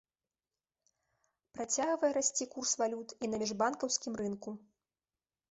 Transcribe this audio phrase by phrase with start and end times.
[1.57, 4.49] Працягвае расці курс валют і на міжбанкаўскім рынку.